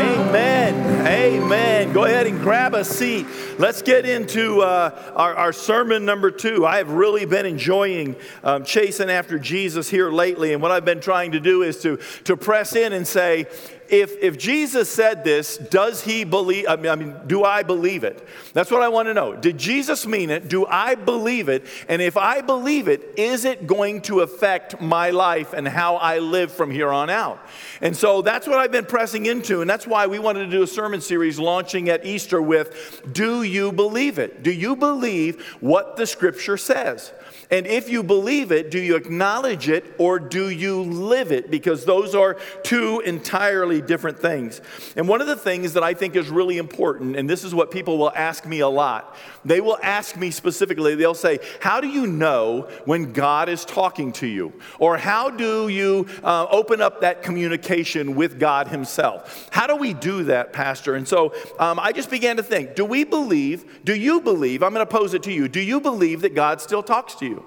[0.00, 1.06] Amen.
[1.06, 1.92] Amen.
[1.92, 3.26] Go ahead and grab a seat.
[3.60, 6.64] Let's get into uh, our, our, sermon number two.
[6.64, 10.54] I have really been enjoying um, chasing after Jesus here lately.
[10.54, 13.48] And what I've been trying to do is to, to press in and say,
[13.90, 16.66] if, if Jesus said this, does he believe?
[16.68, 18.24] I mean, I mean, do I believe it?
[18.52, 19.34] That's what I want to know.
[19.34, 20.48] Did Jesus mean it?
[20.48, 21.66] Do I believe it?
[21.88, 26.20] And if I believe it, is it going to affect my life and how I
[26.20, 27.44] live from here on out?
[27.80, 29.60] And so that's what I've been pressing into.
[29.60, 33.42] And that's why we wanted to do a sermon series launching at Easter with Do
[33.50, 34.42] you believe it?
[34.42, 37.12] Do you believe what the scripture says?
[37.50, 41.50] And if you believe it, do you acknowledge it or do you live it?
[41.50, 44.60] Because those are two entirely different things.
[44.94, 47.72] And one of the things that I think is really important, and this is what
[47.72, 51.88] people will ask me a lot, they will ask me specifically, they'll say, How do
[51.88, 54.52] you know when God is talking to you?
[54.78, 59.48] Or how do you uh, open up that communication with God Himself?
[59.50, 60.94] How do we do that, Pastor?
[60.94, 64.72] And so um, I just began to think, do we believe, do you believe, I'm
[64.72, 67.39] going to pose it to you, do you believe that God still talks to you?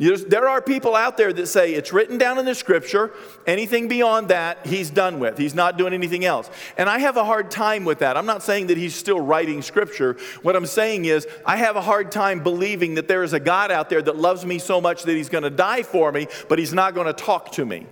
[0.00, 3.12] There are people out there that say it's written down in the scripture,
[3.46, 5.36] anything beyond that, he's done with.
[5.36, 6.48] He's not doing anything else.
[6.78, 8.16] And I have a hard time with that.
[8.16, 10.16] I'm not saying that he's still writing scripture.
[10.40, 13.70] What I'm saying is, I have a hard time believing that there is a God
[13.70, 16.58] out there that loves me so much that he's going to die for me, but
[16.58, 17.86] he's not going to talk to me.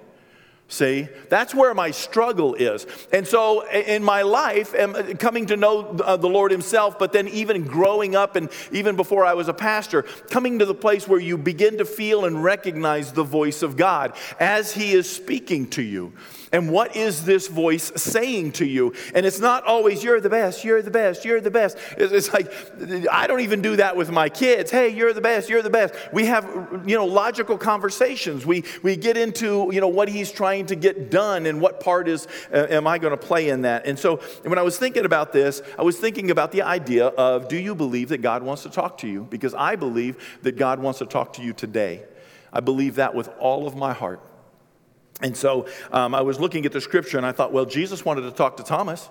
[0.70, 2.86] See, that's where my struggle is.
[3.10, 7.26] And so in my life, am coming to know uh, the Lord Himself, but then
[7.28, 11.20] even growing up and even before I was a pastor, coming to the place where
[11.20, 15.82] you begin to feel and recognize the voice of God as He is speaking to
[15.82, 16.12] you.
[16.52, 18.94] And what is this voice saying to you?
[19.14, 21.76] And it's not always, you're the best, you're the best, you're the best.
[21.96, 22.52] It's like,
[23.10, 24.70] I don't even do that with my kids.
[24.70, 25.94] Hey, you're the best, you're the best.
[26.12, 26.44] We have,
[26.86, 28.46] you know, logical conversations.
[28.46, 32.08] We, we get into, you know, what he's trying to get done and what part
[32.08, 33.86] is, uh, am I going to play in that?
[33.86, 37.48] And so when I was thinking about this, I was thinking about the idea of,
[37.48, 39.26] do you believe that God wants to talk to you?
[39.28, 42.04] Because I believe that God wants to talk to you today.
[42.52, 44.20] I believe that with all of my heart.
[45.20, 48.22] And so um, I was looking at the scripture and I thought, well, Jesus wanted
[48.22, 49.08] to talk to Thomas.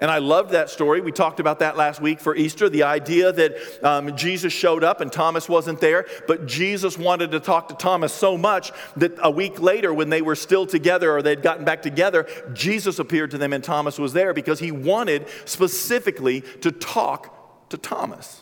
[0.00, 1.02] And I loved that story.
[1.02, 5.02] We talked about that last week for Easter the idea that um, Jesus showed up
[5.02, 9.30] and Thomas wasn't there, but Jesus wanted to talk to Thomas so much that a
[9.30, 13.38] week later, when they were still together or they'd gotten back together, Jesus appeared to
[13.38, 18.39] them and Thomas was there because he wanted specifically to talk to Thomas.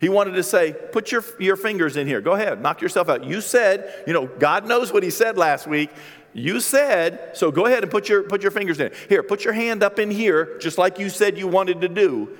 [0.00, 2.22] He wanted to say, put your, your fingers in here.
[2.22, 3.24] Go ahead, knock yourself out.
[3.24, 5.90] You said, you know, God knows what he said last week.
[6.32, 8.92] You said, so go ahead and put your, put your fingers in.
[9.08, 12.36] Here, put your hand up in here, just like you said you wanted to do.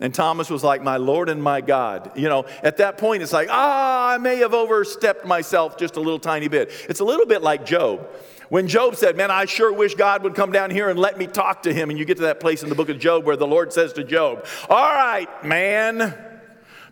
[0.00, 2.12] And Thomas was like, My Lord and my God.
[2.16, 6.00] You know, at that point, it's like, Ah, I may have overstepped myself just a
[6.00, 6.70] little tiny bit.
[6.88, 8.08] It's a little bit like Job.
[8.48, 11.26] When Job said, Man, I sure wish God would come down here and let me
[11.26, 11.90] talk to him.
[11.90, 13.92] And you get to that place in the book of Job where the Lord says
[13.94, 16.33] to Job, All right, man.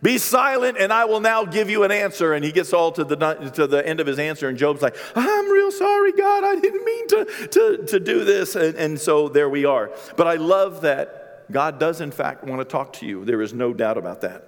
[0.03, 2.33] Be silent, and I will now give you an answer.
[2.33, 3.15] And he gets all to the,
[3.55, 6.43] to the end of his answer, and Job's like, I'm real sorry, God.
[6.43, 8.55] I didn't mean to, to, to do this.
[8.55, 9.91] And, and so there we are.
[10.17, 13.23] But I love that God does, in fact, want to talk to you.
[13.23, 14.43] There is no doubt about that.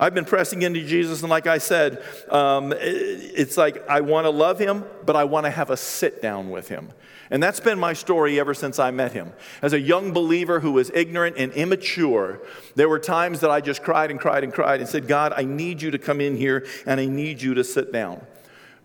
[0.00, 4.30] I've been pressing into Jesus, and like I said, um, it's like I want to
[4.30, 6.90] love him, but I want to have a sit down with him.
[7.30, 9.32] And that's been my story ever since I met him.
[9.62, 12.40] As a young believer who was ignorant and immature,
[12.74, 15.44] there were times that I just cried and cried and cried and said, God, I
[15.44, 18.24] need you to come in here and I need you to sit down.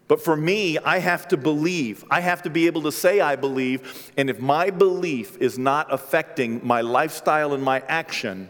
[0.07, 2.03] But for me, I have to believe.
[2.11, 4.11] I have to be able to say I believe.
[4.17, 8.49] And if my belief is not affecting my lifestyle and my action,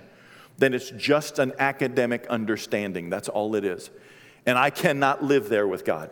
[0.57, 3.09] then it's just an academic understanding.
[3.09, 3.91] That's all it is.
[4.45, 6.09] And I cannot live there with God.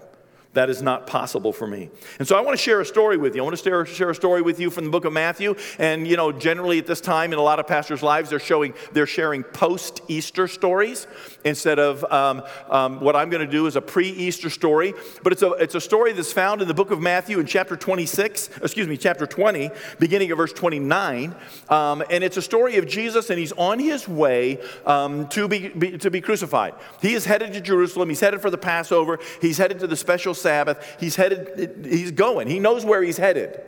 [0.54, 1.92] That is not possible for me.
[2.18, 3.42] And so I want to share a story with you.
[3.42, 5.54] I want to share, share a story with you from the book of Matthew.
[5.78, 8.74] And, you know, generally at this time in a lot of pastors' lives, they're, showing,
[8.92, 11.06] they're sharing post Easter stories
[11.46, 14.96] instead of um, um, what I'm going to do is a pre Easter story.
[15.22, 17.76] But it's a, it's a story that's found in the book of Matthew in chapter
[17.76, 21.36] 26, excuse me, chapter 20, beginning of verse 29.
[21.70, 24.58] Um, and it's a story of Jesus, and he's on his way
[24.88, 26.74] um, to, be, be, to be crucified.
[27.04, 30.34] He is headed to Jerusalem, he's headed for the Passover, he's headed to the special
[30.42, 30.98] Sabbath.
[31.00, 32.48] He's headed, he's going.
[32.48, 33.62] He knows where he's headed.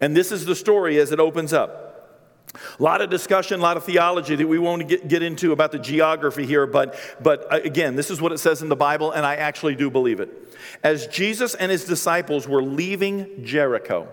[0.00, 1.86] And this is the story as it opens up.
[2.78, 5.72] A lot of discussion, a lot of theology that we won't get, get into about
[5.72, 9.10] the geography here, but, but uh, again, this is what it says in the Bible,
[9.12, 10.30] and I actually do believe it.
[10.82, 14.08] As Jesus and his disciples were leaving Jericho,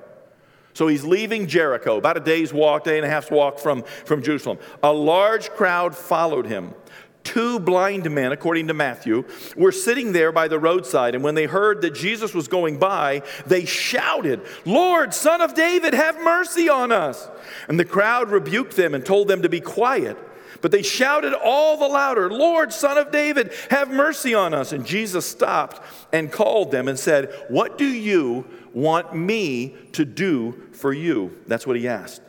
[0.73, 4.23] so he's leaving Jericho, about a day's walk, day and a half's walk from, from
[4.23, 4.57] Jerusalem.
[4.81, 6.73] A large crowd followed him
[7.23, 9.25] two blind men, according to Matthew,
[9.55, 11.15] were sitting there by the roadside.
[11.15, 15.93] And when they heard that Jesus was going by, they shouted, Lord, son of David,
[15.93, 17.29] have mercy on us.
[17.67, 20.17] And the crowd rebuked them and told them to be quiet.
[20.61, 24.71] But they shouted all the louder, Lord, son of David, have mercy on us.
[24.71, 25.81] And Jesus stopped
[26.13, 31.37] and called them and said, What do you want me to do for you?
[31.47, 32.21] That's what he asked.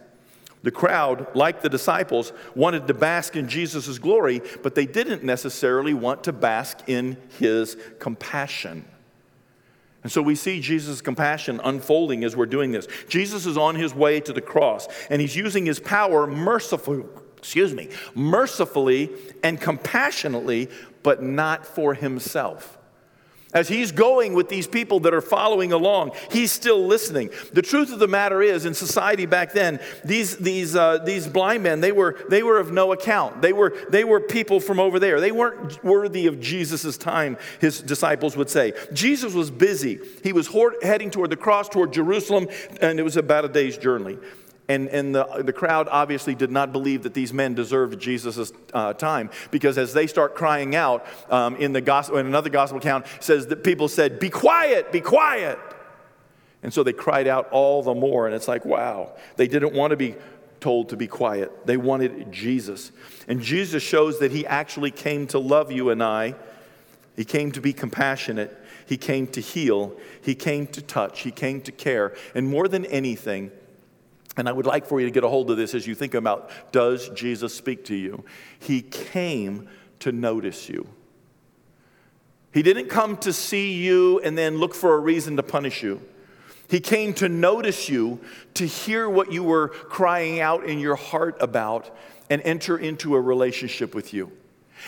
[0.64, 5.92] The crowd, like the disciples, wanted to bask in Jesus' glory, but they didn't necessarily
[5.92, 8.86] want to bask in his compassion.
[10.02, 12.88] And so we see Jesus' compassion unfolding as we're doing this.
[13.10, 17.04] Jesus is on his way to the cross, and he's using his power mercifully,
[17.36, 19.10] excuse me, mercifully
[19.42, 20.70] and compassionately,
[21.02, 22.78] but not for himself.
[23.54, 27.30] As he's going with these people that are following along, he's still listening.
[27.52, 31.62] The truth of the matter is, in society back then, these, these, uh, these blind
[31.62, 33.40] men, they were, they were of no account.
[33.40, 35.20] They were, they were people from over there.
[35.20, 38.72] They weren't worthy of Jesus' time, his disciples would say.
[38.92, 40.00] Jesus was busy.
[40.24, 40.50] He was
[40.82, 42.48] heading toward the cross, toward Jerusalem,
[42.80, 44.18] and it was about a day's journey.
[44.66, 48.94] And, and the, the crowd obviously did not believe that these men deserved Jesus' uh,
[48.94, 53.04] time because as they start crying out um, in, the gospel, in another gospel account,
[53.20, 55.58] says that people said, Be quiet, be quiet.
[56.64, 58.26] And so they cried out all the more.
[58.26, 60.16] And it's like, wow, they didn't want to be
[60.60, 61.66] told to be quiet.
[61.66, 62.90] They wanted Jesus.
[63.28, 66.34] And Jesus shows that he actually came to love you and I.
[67.16, 68.58] He came to be compassionate.
[68.86, 69.94] He came to heal.
[70.22, 71.20] He came to touch.
[71.20, 72.14] He came to care.
[72.34, 73.52] And more than anything,
[74.36, 76.14] and I would like for you to get a hold of this as you think
[76.14, 78.24] about does Jesus speak to you?
[78.58, 79.68] He came
[80.00, 80.86] to notice you.
[82.52, 86.00] He didn't come to see you and then look for a reason to punish you.
[86.68, 88.20] He came to notice you,
[88.54, 91.94] to hear what you were crying out in your heart about,
[92.30, 94.32] and enter into a relationship with you.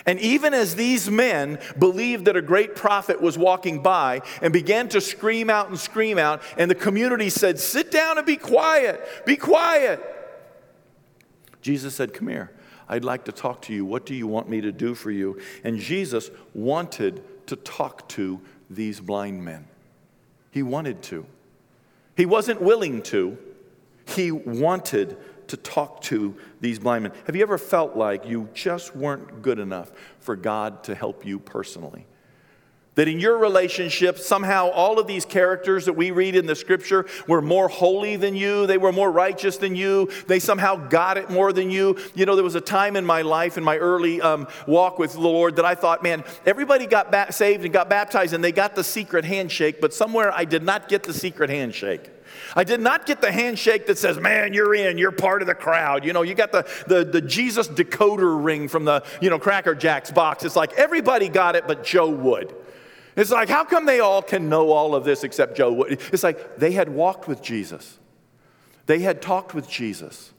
[0.05, 4.89] And even as these men believed that a great prophet was walking by and began
[4.91, 9.01] to scream out and scream out, and the community said, Sit down and be quiet,
[9.25, 10.03] be quiet.
[11.63, 12.51] Jesus said, Come here.
[12.89, 13.85] I'd like to talk to you.
[13.85, 15.41] What do you want me to do for you?
[15.65, 18.41] And Jesus wanted to talk to
[18.71, 19.67] these blind men.
[20.51, 21.27] He wanted to.
[22.17, 23.37] He wasn't willing to,
[24.07, 27.13] he wanted to talk to these blind men.
[27.27, 31.39] Have you ever felt like you just weren't good enough for God to help you
[31.39, 32.07] personally?
[32.97, 37.05] That in your relationship, somehow all of these characters that we read in the scripture
[37.29, 41.29] were more holy than you, they were more righteous than you, they somehow got it
[41.29, 41.99] more than you.
[42.15, 45.13] You know, there was a time in my life, in my early um, walk with
[45.13, 48.53] the Lord, that I thought, man, everybody got ba- saved and got baptized and they
[48.53, 52.11] got the secret handshake, but somewhere I did not get the secret handshake.
[52.57, 55.55] I did not get the handshake that says, man, you're in, you're part of the
[55.55, 56.07] crowd.
[56.07, 59.75] You know, you got the, the, the Jesus decoder ring from the, you know, Cracker
[59.75, 60.43] Jacks box.
[60.43, 62.55] It's like everybody got it, but Joe Wood.
[63.15, 66.01] It's like, how come they all can know all of this except Joe Wood?
[66.13, 67.99] It's like they had walked with Jesus,
[68.87, 70.33] they had talked with Jesus.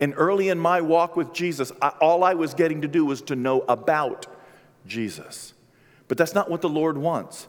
[0.00, 3.20] And early in my walk with Jesus, I, all I was getting to do was
[3.22, 4.28] to know about
[4.86, 5.54] Jesus.
[6.06, 7.48] But that's not what the Lord wants.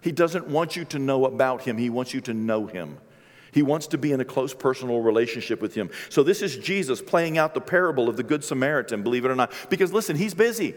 [0.00, 2.96] He doesn't want you to know about Him, He wants you to know Him.
[3.52, 5.90] He wants to be in a close personal relationship with him.
[6.08, 9.36] So, this is Jesus playing out the parable of the Good Samaritan, believe it or
[9.36, 9.52] not.
[9.70, 10.74] Because listen, he's busy.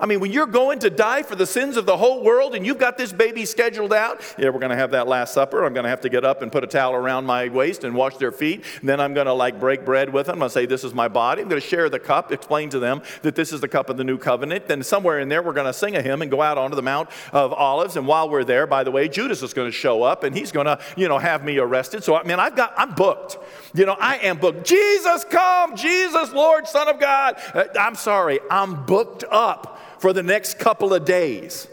[0.00, 2.64] I mean, when you're going to die for the sins of the whole world and
[2.64, 5.64] you've got this baby scheduled out, yeah, we're going to have that Last Supper.
[5.64, 7.96] I'm going to have to get up and put a towel around my waist and
[7.96, 8.64] wash their feet.
[8.78, 10.34] And then I'm going to like break bread with them.
[10.34, 11.42] I'm going to say, This is my body.
[11.42, 13.96] I'm going to share the cup, explain to them that this is the cup of
[13.96, 14.68] the new covenant.
[14.68, 16.82] Then somewhere in there, we're going to sing a hymn and go out onto the
[16.82, 17.96] Mount of Olives.
[17.96, 20.52] And while we're there, by the way, Judas is going to show up and he's
[20.52, 22.04] going to, you know, have me arrested.
[22.04, 23.38] So, I mean, I've got, I'm booked.
[23.74, 24.64] You know, I am booked.
[24.64, 25.74] Jesus, come.
[25.74, 27.36] Jesus, Lord, Son of God.
[27.52, 31.68] Uh, I'm sorry, I'm booked up for the next couple of days.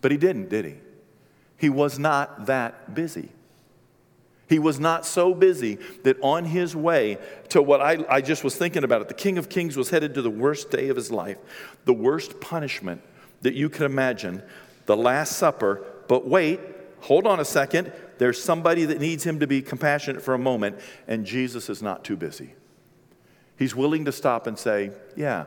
[0.00, 0.74] But he didn't, did he?
[1.56, 3.30] He was not that busy.
[4.48, 8.54] He was not so busy that on his way to what I, I just was
[8.56, 11.10] thinking about it, the King of Kings was headed to the worst day of his
[11.10, 11.38] life,
[11.86, 13.00] the worst punishment
[13.40, 14.42] that you could imagine,
[14.86, 15.84] the Last Supper.
[16.08, 16.60] But wait,
[17.00, 17.90] hold on a second.
[18.18, 20.78] There's somebody that needs him to be compassionate for a moment,
[21.08, 22.54] and Jesus is not too busy.
[23.58, 25.44] He's willing to stop and say, Yeah,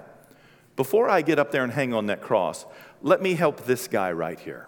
[0.77, 2.65] before I get up there and hang on that cross,
[3.01, 4.67] let me help this guy right here.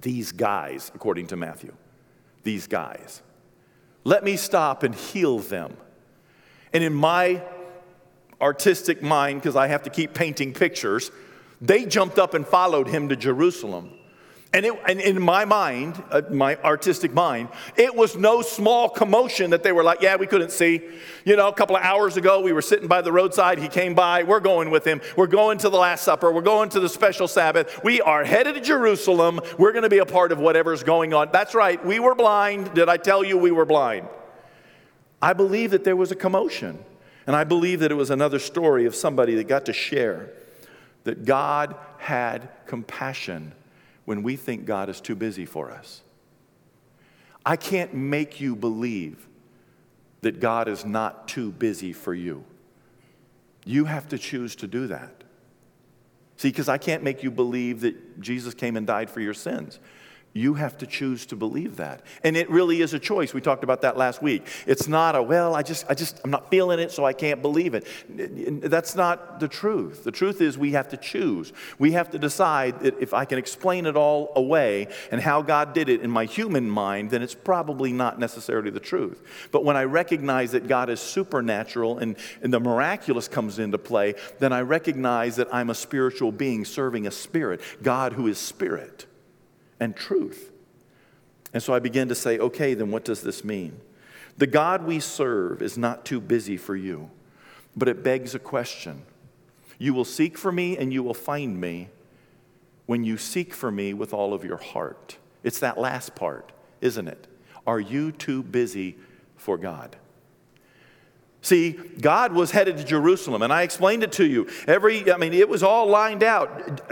[0.00, 1.74] These guys, according to Matthew.
[2.42, 3.22] These guys.
[4.04, 5.76] Let me stop and heal them.
[6.72, 7.42] And in my
[8.40, 11.10] artistic mind, because I have to keep painting pictures,
[11.60, 13.97] they jumped up and followed him to Jerusalem.
[14.54, 19.50] And, it, and in my mind, uh, my artistic mind, it was no small commotion
[19.50, 20.80] that they were like, yeah, we couldn't see.
[21.26, 23.58] You know, a couple of hours ago, we were sitting by the roadside.
[23.58, 24.22] He came by.
[24.22, 25.02] We're going with him.
[25.16, 26.32] We're going to the Last Supper.
[26.32, 27.84] We're going to the special Sabbath.
[27.84, 29.40] We are headed to Jerusalem.
[29.58, 31.28] We're going to be a part of whatever's going on.
[31.30, 31.84] That's right.
[31.84, 32.72] We were blind.
[32.72, 34.08] Did I tell you we were blind?
[35.20, 36.82] I believe that there was a commotion.
[37.26, 40.30] And I believe that it was another story of somebody that got to share
[41.04, 43.52] that God had compassion
[44.08, 46.00] when we think God is too busy for us.
[47.44, 49.28] I can't make you believe
[50.22, 52.42] that God is not too busy for you.
[53.66, 55.24] You have to choose to do that.
[56.38, 59.78] See, because I can't make you believe that Jesus came and died for your sins.
[60.34, 62.02] You have to choose to believe that.
[62.22, 63.32] And it really is a choice.
[63.32, 64.46] We talked about that last week.
[64.66, 67.40] It's not a, well, I just, I just, I'm not feeling it, so I can't
[67.40, 67.86] believe it.
[68.62, 70.04] That's not the truth.
[70.04, 71.52] The truth is we have to choose.
[71.78, 75.72] We have to decide that if I can explain it all away and how God
[75.72, 79.22] did it in my human mind, then it's probably not necessarily the truth.
[79.50, 84.14] But when I recognize that God is supernatural and, and the miraculous comes into play,
[84.38, 89.07] then I recognize that I'm a spiritual being serving a spirit, God who is spirit
[89.80, 90.50] and truth.
[91.52, 93.80] And so I began to say, okay, then what does this mean?
[94.36, 97.10] The God we serve is not too busy for you,
[97.76, 99.02] but it begs a question.
[99.78, 101.88] You will seek for me and you will find me
[102.86, 105.16] when you seek for me with all of your heart.
[105.42, 107.26] It's that last part, isn't it?
[107.66, 108.96] Are you too busy
[109.36, 109.96] for God?
[111.40, 114.48] See, God was headed to Jerusalem, and I explained it to you.
[114.66, 116.82] Every, I mean, it was all lined out.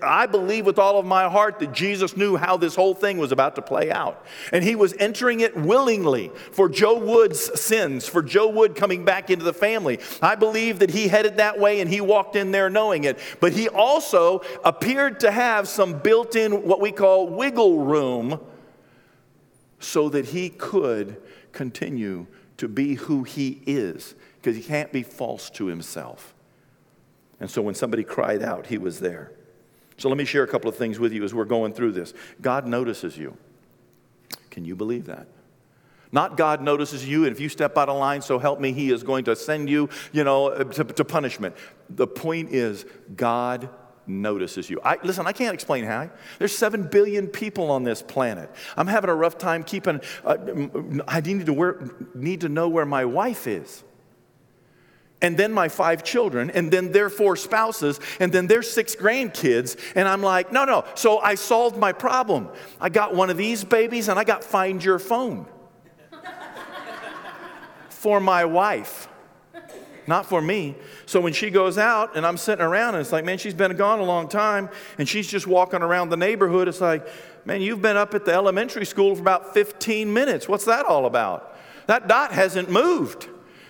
[0.00, 3.32] I believe with all of my heart that Jesus knew how this whole thing was
[3.32, 4.24] about to play out.
[4.52, 9.30] And he was entering it willingly for Joe Wood's sins, for Joe Wood coming back
[9.30, 9.98] into the family.
[10.22, 13.18] I believe that he headed that way and he walked in there knowing it.
[13.40, 18.40] But he also appeared to have some built in, what we call wiggle room,
[19.80, 25.48] so that he could continue to be who he is because he can't be false
[25.50, 26.34] to himself.
[27.40, 29.32] And so when somebody cried out, he was there.
[29.96, 32.14] So let me share a couple of things with you as we're going through this.
[32.40, 33.36] God notices you.
[34.50, 35.26] Can you believe that?
[36.10, 38.90] Not God notices you, and if you step out of line, so help me, He
[38.90, 41.54] is going to send you, you know, to, to punishment.
[41.90, 43.68] The point is, God
[44.08, 44.80] notices you.
[44.84, 46.10] I, listen, I can't explain how.
[46.38, 48.50] There's 7 billion people on this planet.
[48.76, 50.36] I'm having a rough time keeping, uh,
[51.06, 53.84] I need to, need to know where my wife is.
[55.20, 59.76] And then my five children, and then their four spouses, and then their six grandkids.
[59.96, 60.84] And I'm like, no, no.
[60.94, 62.48] So I solved my problem.
[62.80, 65.46] I got one of these babies, and I got Find Your Phone
[67.88, 69.08] for my wife
[70.08, 70.74] not for me.
[71.06, 73.76] So when she goes out and I'm sitting around and it's like, man, she's been
[73.76, 77.06] gone a long time and she's just walking around the neighborhood, it's like,
[77.44, 80.48] man, you've been up at the elementary school for about 15 minutes.
[80.48, 81.56] What's that all about?
[81.86, 83.28] That dot hasn't moved.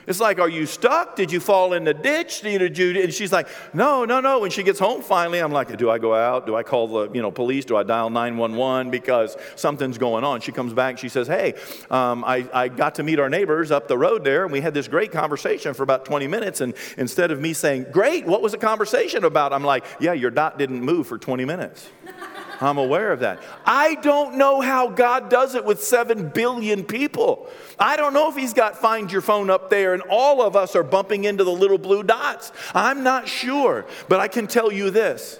[0.08, 1.16] It's like, are you stuck?
[1.16, 2.40] Did you fall in the ditch?
[2.40, 4.38] Did you, and she's like, no, no, no.
[4.38, 6.46] When she gets home finally, I'm like, do I go out?
[6.46, 7.66] Do I call the you know, police?
[7.66, 10.40] Do I dial 911 because something's going on?
[10.40, 11.52] She comes back, she says, hey,
[11.90, 14.72] um, I, I got to meet our neighbors up the road there, and we had
[14.72, 16.62] this great conversation for about 20 minutes.
[16.62, 19.52] And instead of me saying, great, what was the conversation about?
[19.52, 21.86] I'm like, yeah, your dot didn't move for 20 minutes.
[22.60, 23.40] I'm aware of that.
[23.64, 27.48] I don't know how God does it with 7 billion people.
[27.78, 30.74] I don't know if He's got Find Your Phone up there and all of us
[30.74, 32.50] are bumping into the little blue dots.
[32.74, 35.38] I'm not sure, but I can tell you this.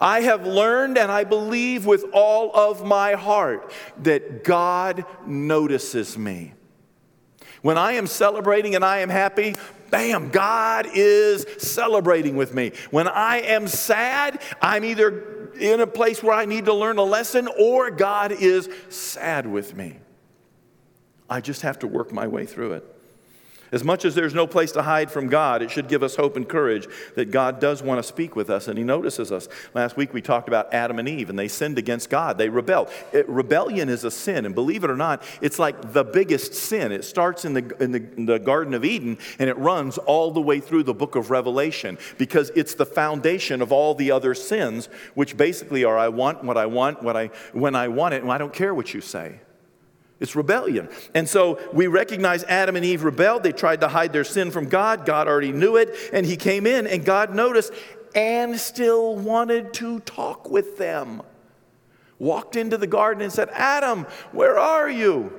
[0.00, 3.70] I have learned and I believe with all of my heart
[4.02, 6.54] that God notices me.
[7.60, 9.56] When I am celebrating and I am happy,
[9.90, 12.72] bam, God is celebrating with me.
[12.90, 17.04] When I am sad, I'm either in a place where I need to learn a
[17.04, 19.98] lesson or God is sad with me.
[21.28, 22.95] I just have to work my way through it.
[23.72, 26.36] As much as there's no place to hide from God, it should give us hope
[26.36, 29.48] and courage that God does want to speak with us and He notices us.
[29.74, 32.38] Last week we talked about Adam and Eve, and they sinned against God.
[32.38, 32.90] They rebelled.
[33.12, 36.92] It, rebellion is a sin, and believe it or not, it's like the biggest sin.
[36.92, 40.40] It starts in the, in, the, the Garden of Eden and it runs all the
[40.40, 44.88] way through the book of Revelation because it's the foundation of all the other sins,
[45.14, 48.30] which basically are I want what I want, what I, when I want it, and
[48.30, 49.40] I don't care what you say.
[50.18, 50.88] It's rebellion.
[51.14, 53.42] And so we recognize Adam and Eve rebelled.
[53.42, 55.04] They tried to hide their sin from God.
[55.04, 55.94] God already knew it.
[56.12, 57.72] And He came in, and God noticed
[58.14, 61.22] and still wanted to talk with them.
[62.18, 65.32] Walked into the garden and said, Adam, where are you?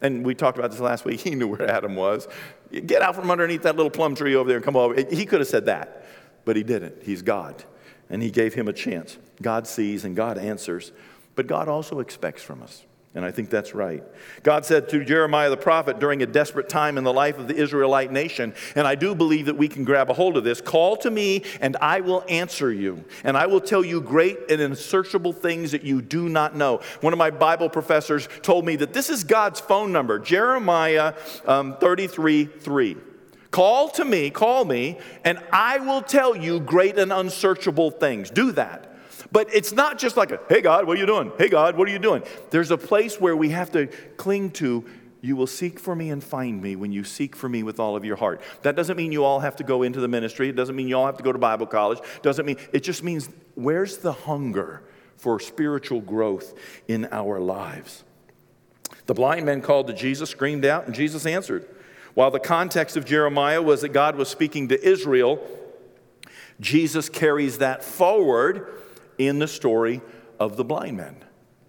[0.00, 1.20] And we talked about this last week.
[1.24, 2.26] He knew where Adam was.
[2.72, 4.94] Get out from underneath that little plum tree over there and come over.
[4.94, 6.06] He could have said that,
[6.46, 7.02] but he didn't.
[7.02, 7.62] He's God.
[8.10, 9.18] And He gave him a chance.
[9.42, 10.92] God sees and God answers.
[11.34, 12.84] but God also expects from us.
[13.16, 14.02] And I think that's right.
[14.42, 17.54] God said to Jeremiah the prophet during a desperate time in the life of the
[17.54, 20.96] Israelite nation, and I do believe that we can grab a hold of this call
[20.96, 25.32] to me, and I will answer you, and I will tell you great and unsearchable
[25.32, 26.80] things that you do not know.
[27.02, 31.14] One of my Bible professors told me that this is God's phone number Jeremiah
[31.46, 32.96] um, 33 3.
[33.52, 38.28] Call to me, call me, and I will tell you great and unsearchable things.
[38.28, 38.93] Do that.
[39.34, 41.32] But it's not just like a, hey God, what are you doing?
[41.36, 42.22] Hey God, what are you doing?
[42.50, 44.84] There's a place where we have to cling to,
[45.22, 47.96] you will seek for me and find me when you seek for me with all
[47.96, 48.40] of your heart.
[48.62, 50.50] That doesn't mean you all have to go into the ministry.
[50.50, 51.98] It doesn't mean you all have to go to Bible college.
[51.98, 54.84] It doesn't mean, it just means where's the hunger
[55.16, 56.54] for spiritual growth
[56.86, 58.04] in our lives?
[59.06, 61.66] The blind men called to Jesus, screamed out, and Jesus answered.
[62.14, 65.44] While the context of Jeremiah was that God was speaking to Israel,
[66.60, 68.82] Jesus carries that forward
[69.18, 70.00] in the story
[70.38, 71.16] of the blind man.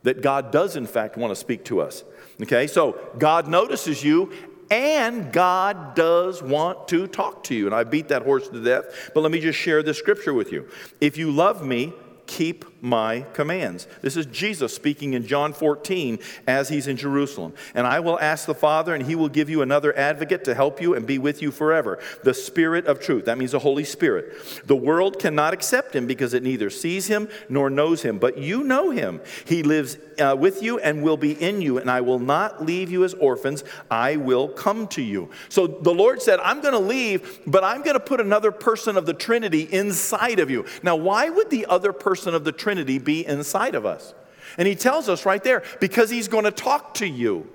[0.04, 2.04] That God does, in fact, want to speak to us.
[2.42, 4.32] Okay, so God notices you
[4.70, 7.66] and God does want to talk to you.
[7.66, 10.52] And I beat that horse to death, but let me just share this scripture with
[10.52, 10.68] you.
[11.00, 11.94] If you love me,
[12.28, 13.88] keep my commands.
[14.02, 17.54] This is Jesus speaking in John 14 as he's in Jerusalem.
[17.74, 20.82] And I will ask the Father, and he will give you another advocate to help
[20.82, 23.26] you and be with you forever the Spirit of truth.
[23.26, 24.36] That means the Holy Spirit.
[24.66, 28.64] The world cannot accept him because it neither sees him nor knows him, but you
[28.64, 29.22] know him.
[29.46, 32.92] He lives uh, with you and will be in you, and I will not leave
[32.92, 33.64] you as orphans.
[33.90, 35.30] I will come to you.
[35.50, 38.96] So the Lord said, I'm going to leave, but I'm going to put another person
[38.96, 40.66] of the Trinity inside of you.
[40.84, 44.14] Now, why would the other person of the Trinity be inside of us?
[44.58, 47.50] And he tells us right there, because he's going to talk to you.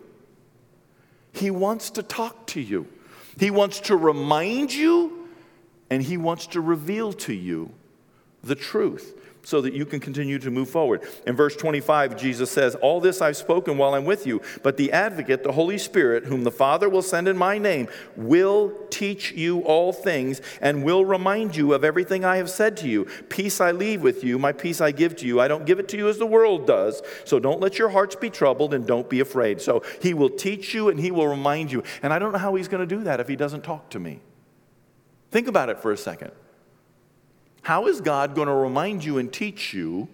[1.32, 2.86] He wants to talk to you.
[3.38, 5.28] He wants to remind you,
[5.88, 7.70] and he wants to reveal to you
[8.42, 11.02] the truth so that you can continue to move forward.
[11.26, 14.92] In verse 25, Jesus says, All this I've spoken while I'm with you, but the
[14.92, 19.60] advocate, the Holy Spirit, whom the Father will send in my name, will teach you
[19.60, 23.06] all things and will remind you of everything I have said to you.
[23.28, 25.40] Peace I leave with you, my peace I give to you.
[25.40, 27.02] I don't give it to you as the world does.
[27.24, 29.60] So don't let your hearts be troubled and don't be afraid.
[29.60, 31.82] So he will teach you and he will remind you.
[32.02, 33.98] And I don't know how he's going to do that if he doesn't talk to
[33.98, 34.20] me.
[35.30, 36.32] Think about it for a second.
[37.70, 40.08] How is God going to remind you and teach you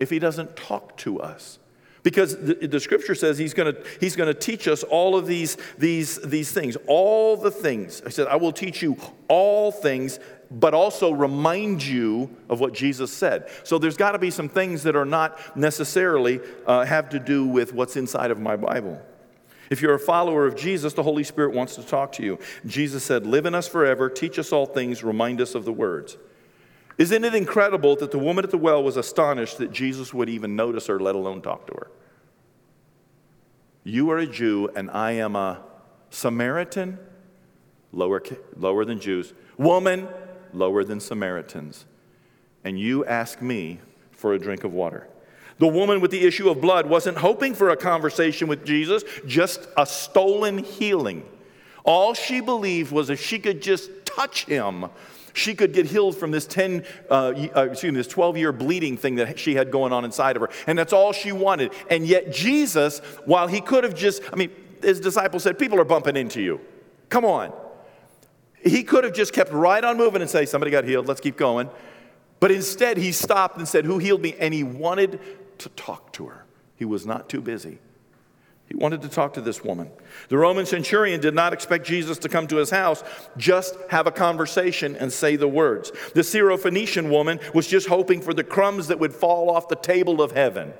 [0.00, 1.58] if He doesn't talk to us?
[2.02, 5.58] Because the, the scripture says he's going to he's to teach us all of these,
[5.76, 8.00] these, these things, all the things.
[8.06, 8.96] I said, I will teach you
[9.28, 10.18] all things,
[10.50, 13.50] but also remind you of what Jesus said.
[13.62, 17.46] So there's got to be some things that are not necessarily uh, have to do
[17.46, 19.02] with what's inside of my Bible.
[19.70, 22.38] If you're a follower of Jesus, the Holy Spirit wants to talk to you.
[22.66, 26.16] Jesus said, Live in us forever, teach us all things, remind us of the words.
[26.98, 30.56] Isn't it incredible that the woman at the well was astonished that Jesus would even
[30.56, 31.90] notice her, let alone talk to her?
[33.84, 35.62] You are a Jew, and I am a
[36.10, 36.98] Samaritan,
[37.92, 38.22] lower,
[38.56, 40.08] lower than Jews, woman,
[40.52, 41.84] lower than Samaritans.
[42.64, 45.06] And you ask me for a drink of water.
[45.58, 49.66] The woman with the issue of blood wasn't hoping for a conversation with Jesus, just
[49.76, 51.26] a stolen healing.
[51.84, 54.86] All she believed was if she could just touch him,
[55.32, 58.96] she could get healed from this 10, uh, uh, excuse me, this 12 year bleeding
[58.96, 60.50] thing that she had going on inside of her.
[60.66, 61.72] And that's all she wanted.
[61.90, 64.50] And yet, Jesus, while he could have just, I mean,
[64.82, 66.60] his disciples said, People are bumping into you.
[67.08, 67.52] Come on.
[68.62, 71.36] He could have just kept right on moving and say, Somebody got healed, let's keep
[71.36, 71.68] going.
[72.40, 74.34] But instead, he stopped and said, Who healed me?
[74.38, 75.20] And he wanted
[75.58, 76.44] to talk to her.
[76.76, 77.78] He was not too busy.
[78.68, 79.90] He wanted to talk to this woman.
[80.28, 83.04] The Roman centurion did not expect Jesus to come to his house,
[83.36, 85.92] just have a conversation and say the words.
[86.14, 90.20] The Syrophoenician woman was just hoping for the crumbs that would fall off the table
[90.20, 90.74] of heaven.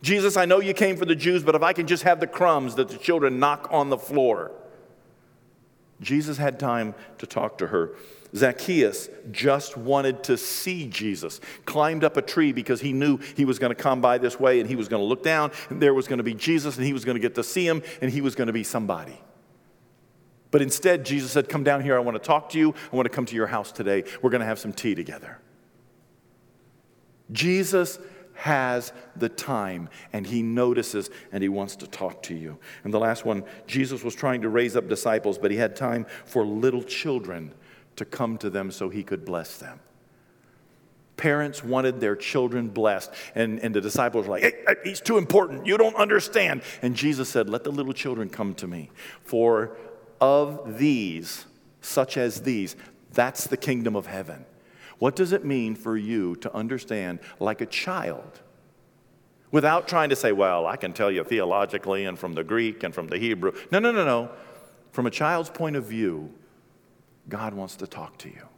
[0.00, 2.26] Jesus, I know you came for the Jews, but if I can just have the
[2.26, 4.52] crumbs that the children knock on the floor.
[6.00, 7.90] Jesus had time to talk to her.
[8.36, 13.58] Zacchaeus just wanted to see Jesus, climbed up a tree because he knew he was
[13.58, 15.94] going to come by this way and he was going to look down and there
[15.94, 18.10] was going to be Jesus and he was going to get to see him and
[18.10, 19.18] he was going to be somebody.
[20.50, 21.96] But instead, Jesus said, Come down here.
[21.96, 22.74] I want to talk to you.
[22.92, 24.04] I want to come to your house today.
[24.22, 25.38] We're going to have some tea together.
[27.32, 27.98] Jesus
[28.34, 32.58] has the time and he notices and he wants to talk to you.
[32.84, 36.06] And the last one, Jesus was trying to raise up disciples, but he had time
[36.24, 37.52] for little children
[37.98, 39.80] to come to them so he could bless them.
[41.16, 45.66] Parents wanted their children blessed, and, and the disciples were like, hey, He's too important.
[45.66, 46.62] You don't understand.
[46.80, 48.90] And Jesus said, Let the little children come to me.
[49.22, 49.76] For
[50.20, 51.46] of these,
[51.80, 52.76] such as these,
[53.12, 54.44] that's the kingdom of heaven.
[54.98, 58.40] What does it mean for you to understand, like a child,
[59.50, 62.94] without trying to say, well, I can tell you theologically and from the Greek and
[62.94, 63.52] from the Hebrew.
[63.70, 64.30] No, no, no, no.
[64.92, 66.32] From a child's point of view,
[67.28, 68.48] God wants to talk to you.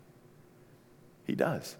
[1.25, 1.77] He does.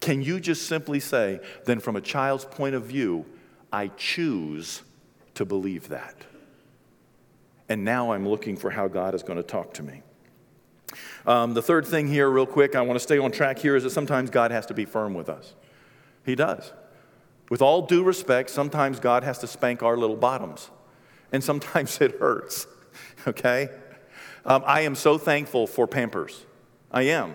[0.00, 3.26] Can you just simply say, then from a child's point of view,
[3.72, 4.82] I choose
[5.34, 6.14] to believe that?
[7.68, 10.02] And now I'm looking for how God is going to talk to me.
[11.26, 13.84] Um, the third thing here, real quick, I want to stay on track here, is
[13.84, 15.54] that sometimes God has to be firm with us.
[16.24, 16.72] He does.
[17.48, 20.70] With all due respect, sometimes God has to spank our little bottoms,
[21.32, 22.66] and sometimes it hurts,
[23.26, 23.68] okay?
[24.44, 26.46] Um, I am so thankful for Pampers.
[26.90, 27.34] I am.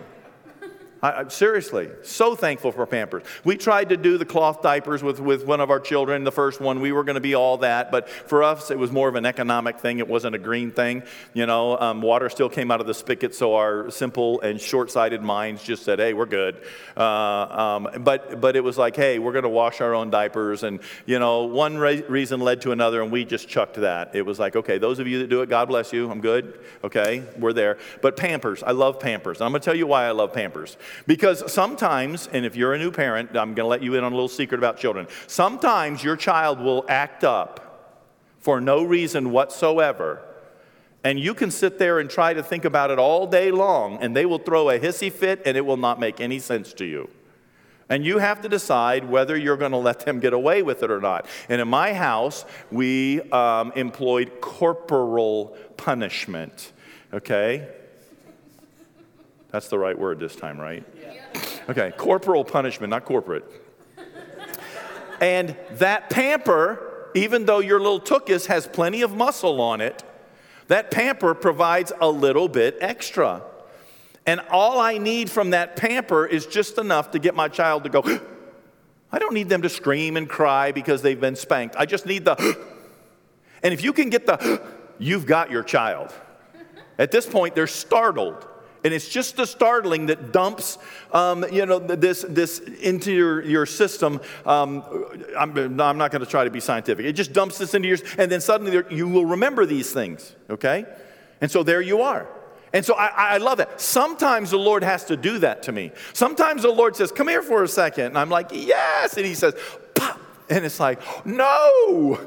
[1.06, 3.22] I, seriously, so thankful for Pampers.
[3.44, 6.60] We tried to do the cloth diapers with, with one of our children, the first
[6.60, 6.80] one.
[6.80, 9.26] We were going to be all that, but for us, it was more of an
[9.26, 9.98] economic thing.
[9.98, 11.02] It wasn't a green thing.
[11.34, 14.90] You know, um, water still came out of the spigot, so our simple and short
[14.90, 16.56] sighted minds just said, hey, we're good.
[16.96, 20.62] Uh, um, but, but it was like, hey, we're going to wash our own diapers.
[20.62, 24.14] And, you know, one re- reason led to another, and we just chucked that.
[24.14, 26.10] It was like, okay, those of you that do it, God bless you.
[26.10, 26.58] I'm good.
[26.82, 27.78] Okay, we're there.
[28.02, 29.40] But Pampers, I love Pampers.
[29.40, 30.76] I'm going to tell you why I love Pampers.
[31.06, 34.12] Because sometimes, and if you're a new parent, I'm going to let you in on
[34.12, 35.06] a little secret about children.
[35.26, 37.62] Sometimes your child will act up
[38.38, 40.22] for no reason whatsoever.
[41.04, 44.16] And you can sit there and try to think about it all day long, and
[44.16, 47.08] they will throw a hissy fit, and it will not make any sense to you.
[47.88, 50.90] And you have to decide whether you're going to let them get away with it
[50.90, 51.26] or not.
[51.48, 56.72] And in my house, we um, employed corporal punishment.
[57.12, 57.68] Okay?
[59.50, 60.84] That's the right word this time, right?
[61.68, 63.44] Okay, corporal punishment, not corporate.
[65.20, 70.02] and that pamper, even though your little tuchus has plenty of muscle on it,
[70.68, 73.42] that pamper provides a little bit extra.
[74.26, 77.90] And all I need from that pamper is just enough to get my child to
[77.90, 78.02] go,
[79.12, 81.76] I don't need them to scream and cry because they've been spanked.
[81.76, 82.36] I just need the,
[83.62, 84.60] and if you can get the,
[84.98, 86.12] you've got your child.
[86.98, 88.46] At this point, they're startled.
[88.86, 90.78] And it's just the startling that dumps,
[91.10, 94.20] um, you know, this, this into your, your system.
[94.44, 94.84] Um,
[95.36, 97.04] I'm, I'm not going to try to be scientific.
[97.04, 100.86] It just dumps this into yours, and then suddenly you will remember these things, okay?
[101.40, 102.28] And so there you are.
[102.72, 103.80] And so I, I, love that.
[103.80, 105.90] Sometimes the Lord has to do that to me.
[106.12, 108.04] Sometimes the Lord says, Come here for a second.
[108.04, 109.16] And I'm like, Yes.
[109.16, 109.54] And He says,
[109.96, 110.20] Pop.
[110.48, 112.20] And it's like, No.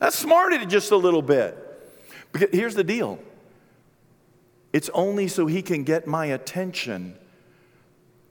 [0.00, 1.56] That smarted it just a little bit.
[2.30, 3.18] Because here's the deal
[4.76, 7.16] it's only so he can get my attention,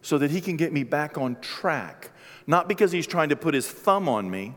[0.04, 2.12] so that he can get me back on track.
[2.46, 4.54] Not because he's trying to put his thumb on me,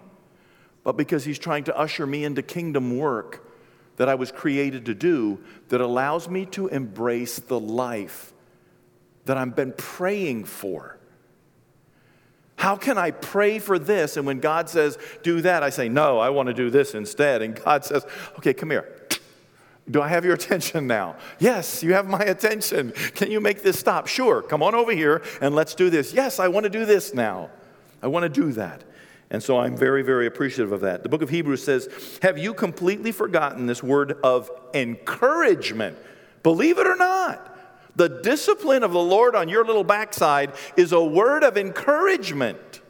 [0.85, 3.51] but because he's trying to usher me into kingdom work
[3.97, 8.35] that I was created to do that allows me to embrace the life
[9.25, 10.99] that I've been praying for.
[12.57, 14.19] How can I pray for this?
[14.19, 17.41] And when God says, do that, I say, no, I want to do this instead.
[17.41, 18.05] And God says,
[18.37, 18.98] okay, come here.
[19.91, 21.17] Do I have your attention now?
[21.39, 22.93] Yes, you have my attention.
[23.15, 24.07] Can you make this stop?
[24.07, 24.43] Sure.
[24.43, 26.13] Come on over here and let's do this.
[26.13, 27.51] Yes, I want to do this now.
[28.03, 28.85] I want to do that.
[29.31, 31.03] And so I'm very, very appreciative of that.
[31.03, 35.99] The book of Hebrews says, Have you completely forgotten this word of encouragement?
[36.43, 37.57] Believe it or not,
[37.95, 42.81] the discipline of the Lord on your little backside is a word of encouragement.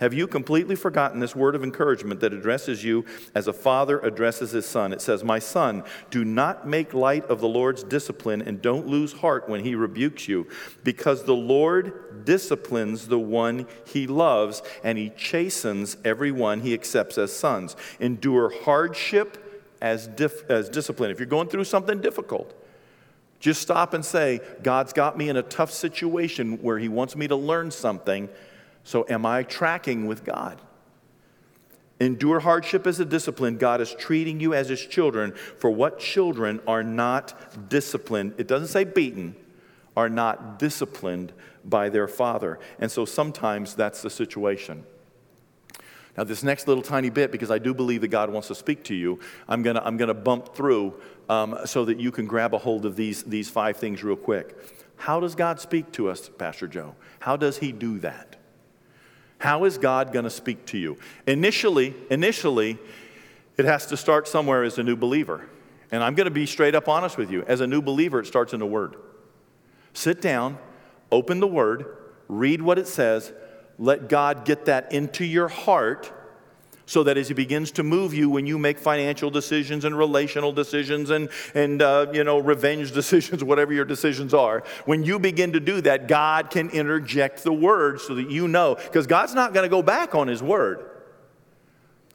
[0.00, 4.50] Have you completely forgotten this word of encouragement that addresses you as a father addresses
[4.52, 4.94] his son?
[4.94, 9.12] It says, My son, do not make light of the Lord's discipline and don't lose
[9.12, 10.46] heart when he rebukes you,
[10.84, 17.30] because the Lord disciplines the one he loves and he chastens everyone he accepts as
[17.36, 17.76] sons.
[18.00, 21.10] Endure hardship as, dif- as discipline.
[21.10, 22.54] If you're going through something difficult,
[23.38, 27.28] just stop and say, God's got me in a tough situation where he wants me
[27.28, 28.30] to learn something
[28.84, 30.60] so, am I tracking with God?
[32.00, 33.58] Endure hardship as a discipline.
[33.58, 35.34] God is treating you as his children.
[35.58, 38.34] For what children are not disciplined?
[38.38, 39.36] It doesn't say beaten,
[39.96, 42.58] are not disciplined by their father.
[42.78, 44.84] And so sometimes that's the situation.
[46.16, 48.82] Now, this next little tiny bit, because I do believe that God wants to speak
[48.84, 50.94] to you, I'm going to I'm gonna bump through
[51.28, 54.56] um, so that you can grab a hold of these, these five things real quick.
[54.96, 56.94] How does God speak to us, Pastor Joe?
[57.20, 58.29] How does he do that?
[59.40, 60.98] How is God going to speak to you?
[61.26, 62.78] Initially, initially,
[63.56, 65.48] it has to start somewhere as a new believer.
[65.90, 67.42] And I'm going to be straight up honest with you.
[67.44, 68.96] As a new believer, it starts in the Word.
[69.94, 70.58] Sit down,
[71.10, 71.96] open the Word,
[72.28, 73.32] read what it says,
[73.78, 76.12] let God get that into your heart
[76.90, 80.50] so that as he begins to move you when you make financial decisions and relational
[80.50, 85.52] decisions and, and uh, you know revenge decisions whatever your decisions are when you begin
[85.52, 89.54] to do that god can interject the word so that you know because god's not
[89.54, 90.89] going to go back on his word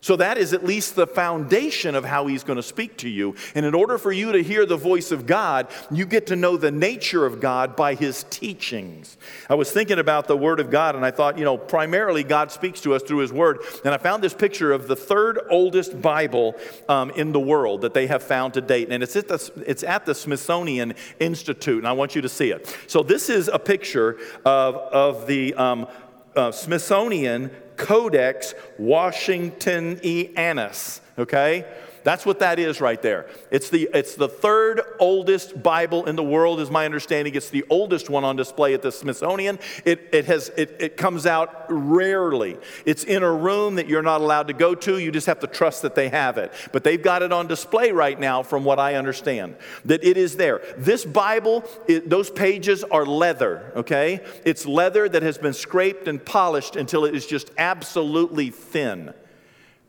[0.06, 3.34] So that is at least the foundation of how he's going to speak to you.
[3.56, 6.58] And in order for you to hear the voice of God, you get to know
[6.58, 9.18] the nature of God by his teachings.
[9.50, 12.52] I was thinking about the word of God and I thought, you know, primarily God
[12.52, 13.58] speaks to us through his word.
[13.84, 16.54] And I found this picture of the third oldest Bible
[16.88, 18.90] um, in the world that they have found to date.
[18.92, 21.80] And it's at, the, it's at the Smithsonian Institute.
[21.80, 22.78] And I want you to see it.
[22.86, 25.88] So this is a picture of, of the um,
[26.36, 31.66] uh, Smithsonian Codex Washingtonianus, okay?
[32.06, 33.26] That's what that is right there.
[33.50, 37.34] It's the, it's the third oldest Bible in the world, is my understanding.
[37.34, 39.58] It's the oldest one on display at the Smithsonian.
[39.86, 42.58] It, it, has, it, it comes out rarely.
[42.86, 45.00] It's in a room that you're not allowed to go to.
[45.00, 46.54] You just have to trust that they have it.
[46.72, 50.38] But they've got it on display right now, from what I understand, that it is
[50.38, 50.62] there.
[50.78, 54.24] This Bible, it, those pages are leather, okay?
[54.46, 59.12] It's leather that has been scraped and polished until it is just absolutely thin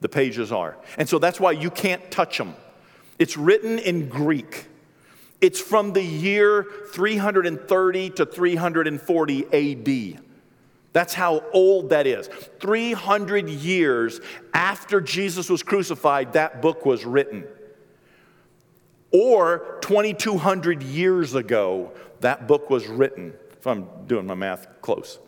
[0.00, 0.76] the pages are.
[0.98, 2.54] And so that's why you can't touch them.
[3.18, 4.66] It's written in Greek.
[5.40, 10.22] It's from the year 330 to 340 AD.
[10.92, 12.28] That's how old that is.
[12.60, 14.20] 300 years
[14.54, 17.44] after Jesus was crucified, that book was written.
[19.12, 25.18] Or 2,200 years ago, that book was written, if I'm doing my math close.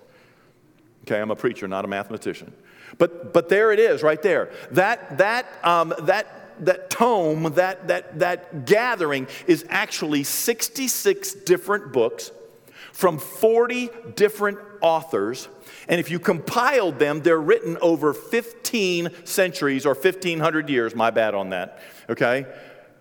[1.03, 2.53] Okay, I'm a preacher, not a mathematician.
[2.97, 4.51] But, but there it is, right there.
[4.71, 6.27] That, that, um, that,
[6.61, 12.33] that tome, that, that, that gathering is actually 66 different books
[12.93, 15.49] from 40 different authors.
[15.89, 20.95] And if you compiled them, they're written over 15 centuries or 1500 years.
[20.95, 22.47] My bad on that, okay?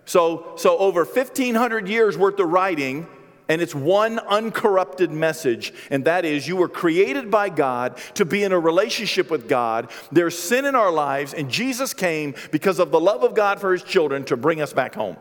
[0.05, 3.07] So, so over 1500 years worth of writing
[3.49, 8.43] and it's one uncorrupted message, and that is you were created by God to be
[8.43, 9.89] in a relationship with God.
[10.11, 13.71] There's sin in our lives, and Jesus came because of the love of God for
[13.71, 15.17] his children to bring us back home.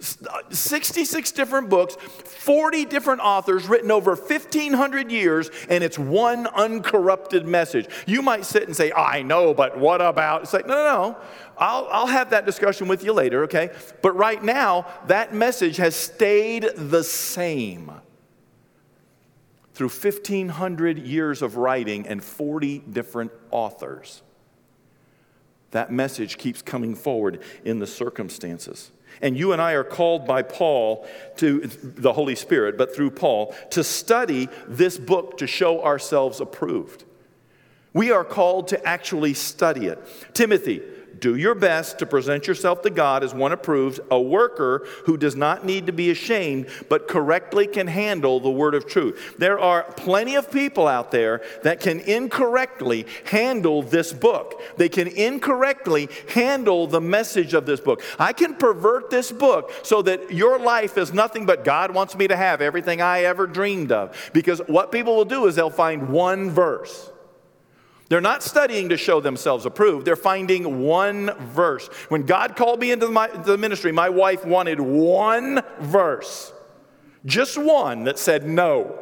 [0.00, 7.86] 66 different books, 40 different authors, written over 1,500 years, and it's one uncorrupted message.
[8.06, 10.42] You might sit and say, I know, but what about?
[10.42, 11.16] It's like, no, no, no.
[11.58, 13.70] I'll, I'll have that discussion with you later, okay?
[14.00, 17.92] But right now, that message has stayed the same
[19.74, 24.22] through 1,500 years of writing and 40 different authors.
[25.70, 28.90] That message keeps coming forward in the circumstances.
[29.22, 31.06] And you and I are called by Paul
[31.36, 37.04] to the Holy Spirit, but through Paul, to study this book to show ourselves approved.
[37.92, 39.98] We are called to actually study it.
[40.32, 40.80] Timothy,
[41.20, 45.36] do your best to present yourself to God as one approved, a worker who does
[45.36, 49.34] not need to be ashamed, but correctly can handle the word of truth.
[49.38, 54.60] There are plenty of people out there that can incorrectly handle this book.
[54.76, 58.02] They can incorrectly handle the message of this book.
[58.18, 62.28] I can pervert this book so that your life is nothing but God wants me
[62.28, 64.30] to have everything I ever dreamed of.
[64.32, 67.10] Because what people will do is they'll find one verse
[68.10, 70.04] they're not studying to show themselves approved.
[70.04, 71.86] They're finding one verse.
[72.08, 76.52] When God called me into my, the ministry, my wife wanted one verse,
[77.24, 78.98] just one that said no.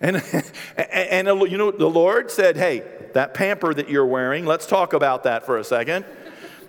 [0.00, 0.16] And,
[0.76, 4.92] and, and you know, the Lord said, hey, that pamper that you're wearing, let's talk
[4.92, 6.04] about that for a second.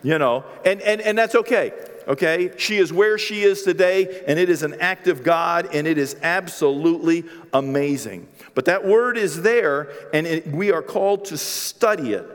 [0.02, 1.74] You know, and, and, and that's okay
[2.10, 2.52] okay?
[2.58, 6.00] She is where she is today, and it is an act of God, and it
[6.00, 8.28] is absolutely amazing.
[8.56, 12.26] But that word is there, and it, we are called to study it.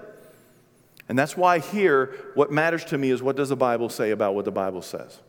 [1.08, 4.34] And that's why here, what matters to me is what does the Bible say about
[4.34, 5.20] what the Bible says?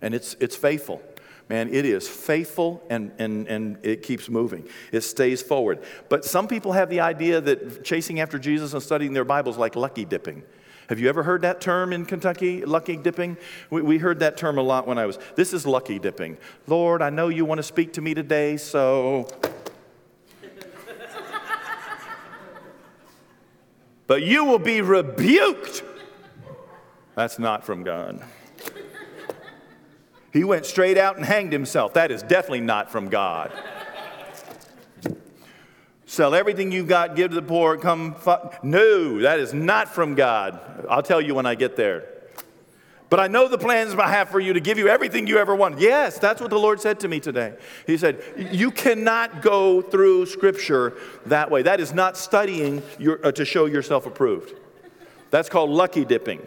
[0.00, 1.02] And it's, it's faithful.
[1.48, 4.66] Man, it is faithful and, and, and it keeps moving.
[4.90, 5.82] It stays forward.
[6.08, 9.76] But some people have the idea that chasing after Jesus and studying their Bibles like
[9.76, 10.44] lucky dipping.
[10.92, 13.38] Have you ever heard that term in Kentucky, lucky dipping?
[13.70, 15.18] We, we heard that term a lot when I was.
[15.36, 16.36] This is lucky dipping.
[16.66, 19.26] Lord, I know you want to speak to me today, so.
[24.06, 25.82] but you will be rebuked.
[27.14, 28.22] That's not from God.
[30.30, 31.94] He went straight out and hanged himself.
[31.94, 33.50] That is definitely not from God.
[36.12, 38.14] Sell everything you've got, give to the poor, come.
[38.62, 40.84] no, that is not from God.
[40.90, 42.04] I'll tell you when I get there.
[43.08, 45.56] But I know the plans I have for you to give you everything you ever
[45.56, 45.80] wanted.
[45.80, 47.54] Yes, that's what the Lord said to me today.
[47.86, 51.62] He said, You cannot go through Scripture that way.
[51.62, 54.52] That is not studying your, uh, to show yourself approved.
[55.30, 56.46] That's called lucky dipping.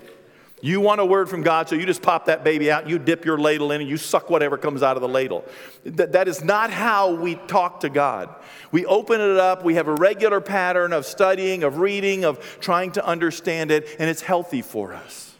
[0.65, 3.23] You want a word from God, so you just pop that baby out, you dip
[3.23, 5.45] your ladle in, and you suck whatever comes out of the ladle.
[5.84, 8.34] That, that is not how we talk to God.
[8.71, 12.93] We open it up, we have a regular pattern of studying, of reading, of trying
[12.93, 15.36] to understand it, and it's healthy for us.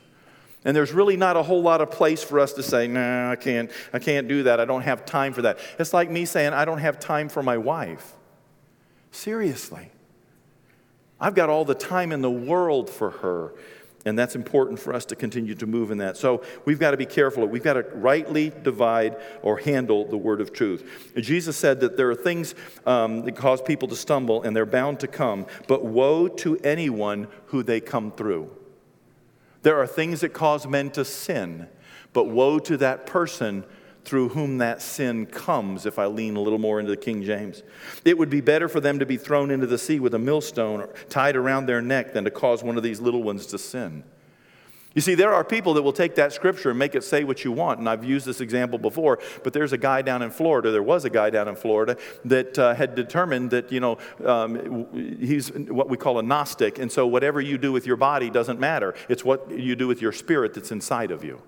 [0.64, 3.32] And there's really not a whole lot of place for us to say, no, nah,
[3.32, 4.60] I can't, I can't do that.
[4.60, 5.58] I don't have time for that.
[5.80, 8.14] It's like me saying, I don't have time for my wife.
[9.10, 9.90] Seriously.
[11.20, 13.56] I've got all the time in the world for her.
[14.06, 16.15] And that's important for us to continue to move in that.
[16.15, 17.48] So we've got to be careful.
[17.48, 21.12] We've got to rightly divide or handle the word of truth.
[21.18, 22.54] Jesus said that there are things
[22.86, 27.28] um, that cause people to stumble and they're bound to come, but woe to anyone
[27.48, 28.52] who they come through.
[29.63, 31.68] There are things that cause men to sin,
[32.13, 33.63] but woe to that person
[34.06, 37.63] through whom that sin comes, if I lean a little more into the King James.
[38.06, 40.88] It would be better for them to be thrown into the sea with a millstone
[41.10, 44.04] tied around their neck than to cause one of these little ones to sin.
[44.94, 47.44] You see, there are people that will take that scripture and make it say what
[47.44, 47.80] you want.
[47.80, 51.04] And I've used this example before, but there's a guy down in Florida, there was
[51.04, 54.88] a guy down in Florida that uh, had determined that, you know, um,
[55.20, 56.80] he's what we call a Gnostic.
[56.80, 58.96] And so whatever you do with your body doesn't matter.
[59.10, 61.41] It's what you do with your spirit that's inside of you.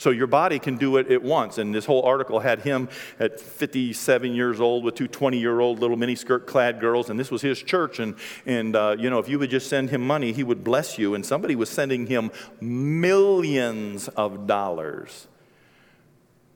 [0.00, 1.58] So your body can do it at once.
[1.58, 5.78] And this whole article had him at 57 years old with two 20 year old
[5.78, 7.10] little miniskirt clad girls.
[7.10, 7.98] And this was his church.
[7.98, 8.14] And,
[8.46, 11.14] and uh, you know, if you would just send him money, he would bless you.
[11.14, 12.30] And somebody was sending him
[12.62, 15.28] millions of dollars.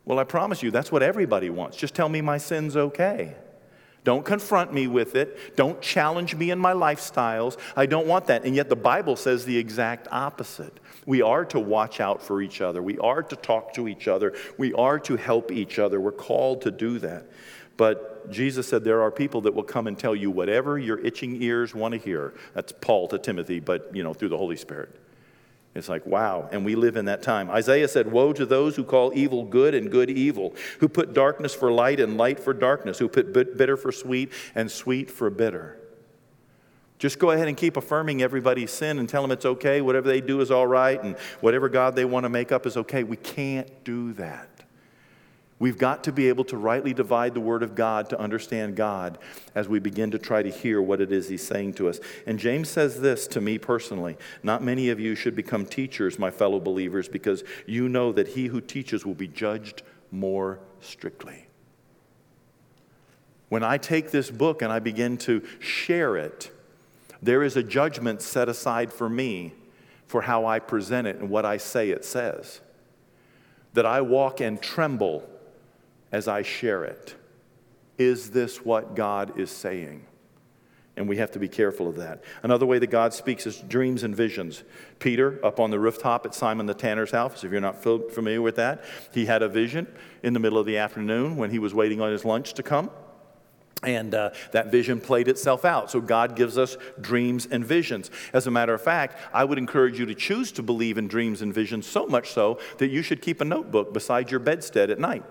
[0.07, 1.77] Well, I promise you, that's what everybody wants.
[1.77, 3.37] Just tell me my sin's okay.
[4.05, 5.55] Don't confront me with it.
[5.55, 7.59] Don't challenge me in my lifestyles.
[7.77, 8.47] I don't want that.
[8.47, 10.81] And yet the Bible says the exact opposite.
[11.07, 12.83] We are to watch out for each other.
[12.83, 14.35] We are to talk to each other.
[14.59, 16.01] We are to help each other.
[16.01, 17.27] We're called to do that.
[17.77, 21.43] But Jesus said there are people that will come and tell you whatever your itching
[21.43, 22.35] ears want to hear.
[22.55, 24.95] That's Paul to Timothy, but you know, through the Holy Spirit.
[25.75, 26.49] It's like, wow.
[26.53, 27.51] And we live in that time.
[27.51, 31.53] Isaiah said, Woe to those who call evil good and good evil, who put darkness
[31.53, 35.81] for light and light for darkness, who put bitter for sweet and sweet for bitter.
[37.05, 39.83] Just go ahead and keep affirming everybody's sin and tell them it's okay.
[39.83, 42.79] Whatever they do is all right, and whatever God they want to make up is
[42.79, 43.05] okay.
[43.05, 44.49] We can't do that.
[45.59, 49.19] We've got to be able to rightly divide the Word of God to understand God
[49.55, 52.01] as we begin to try to hear what it is He's saying to us.
[52.27, 56.31] And James says this to me personally Not many of you should become teachers, my
[56.31, 61.49] fellow believers, because you know that he who teaches will be judged more strictly.
[63.51, 66.51] When I take this book and I begin to share it,
[67.25, 69.55] there is a judgment set aside for me
[70.07, 72.61] for how I present it and what I say it says.
[73.73, 75.29] That I walk and tremble
[76.13, 77.15] as I share it.
[77.97, 80.05] Is this what God is saying?
[80.97, 82.23] And we have to be careful of that.
[82.43, 84.63] Another way that God speaks is dreams and visions.
[85.01, 88.57] Peter, up on the rooftop at Simon the tanner's house, if you're not familiar with
[88.57, 89.89] that, he had a vision
[90.23, 92.91] in the middle of the afternoon when he was waiting on his lunch to come.
[93.83, 95.91] And uh, that vision played itself out.
[95.91, 98.11] So God gives us dreams and visions.
[98.33, 101.43] As a matter of fact, I would encourage you to choose to believe in dreams
[101.43, 104.99] and visions so much so that you should keep a notebook beside your bedstead at
[104.99, 105.25] night.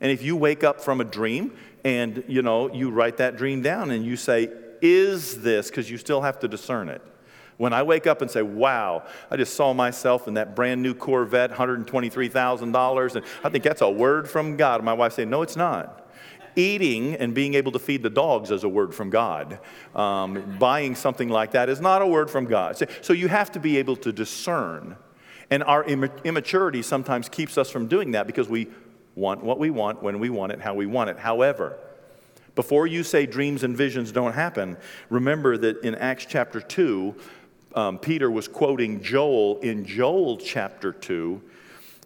[0.00, 1.52] And if you wake up from a dream
[1.84, 4.50] and, you know, you write that dream down and you say,
[4.80, 7.02] is this, because you still have to discern it.
[7.58, 10.94] When I wake up and say, wow, I just saw myself in that brand new
[10.94, 14.82] Corvette, $123,000, and I think that's a word from God.
[14.82, 16.02] My wife say, no, it's not
[16.56, 19.58] eating and being able to feed the dogs is a word from God.
[19.94, 22.76] Um, buying something like that is not a word from God.
[22.76, 24.96] So, so you have to be able to discern.
[25.50, 28.68] And our immaturity sometimes keeps us from doing that because we
[29.14, 31.18] want what we want, when we want it, how we want it.
[31.18, 31.78] However,
[32.54, 34.76] before you say dreams and visions don't happen,
[35.10, 37.14] remember that in Acts chapter 2,
[37.74, 41.40] um, Peter was quoting Joel in Joel chapter 2.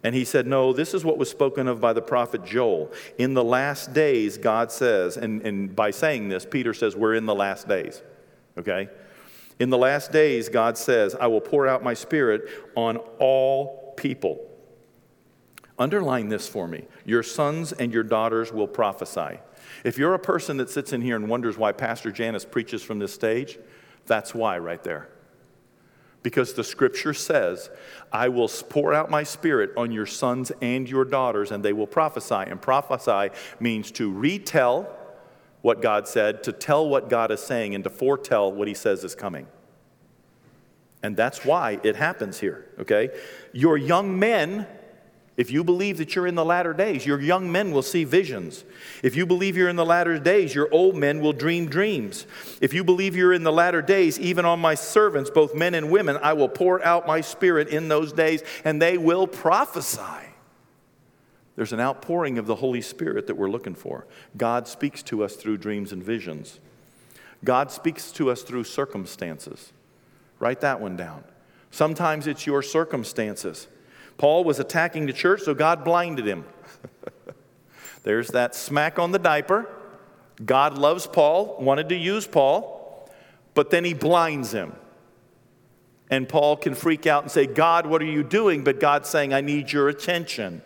[0.03, 2.91] And he said, No, this is what was spoken of by the prophet Joel.
[3.17, 7.25] In the last days, God says, and, and by saying this, Peter says, We're in
[7.25, 8.01] the last days.
[8.57, 8.89] Okay?
[9.59, 14.43] In the last days, God says, I will pour out my spirit on all people.
[15.79, 16.85] Underline this for me.
[17.05, 19.39] Your sons and your daughters will prophesy.
[19.83, 22.99] If you're a person that sits in here and wonders why Pastor Janice preaches from
[22.99, 23.59] this stage,
[24.05, 25.09] that's why right there.
[26.23, 27.69] Because the scripture says,
[28.11, 31.87] I will pour out my spirit on your sons and your daughters, and they will
[31.87, 32.35] prophesy.
[32.35, 34.93] And prophesy means to retell
[35.61, 39.03] what God said, to tell what God is saying, and to foretell what he says
[39.03, 39.47] is coming.
[41.03, 43.09] And that's why it happens here, okay?
[43.53, 44.67] Your young men
[45.37, 48.65] If you believe that you're in the latter days, your young men will see visions.
[49.03, 52.25] If you believe you're in the latter days, your old men will dream dreams.
[52.59, 55.91] If you believe you're in the latter days, even on my servants, both men and
[55.91, 60.01] women, I will pour out my spirit in those days, and they will prophesy.
[61.55, 64.07] There's an outpouring of the Holy Spirit that we're looking for.
[64.37, 66.59] God speaks to us through dreams and visions.
[67.43, 69.71] God speaks to us through circumstances.
[70.39, 71.23] Write that one down.
[71.69, 73.67] Sometimes it's your circumstances.
[74.17, 76.45] Paul was attacking the church, so God blinded him.
[78.03, 79.69] There's that smack on the diaper.
[80.43, 83.09] God loves Paul, wanted to use Paul,
[83.53, 84.73] but then he blinds him.
[86.09, 88.63] And Paul can freak out and say, God, what are you doing?
[88.63, 90.61] But God's saying, I need your attention.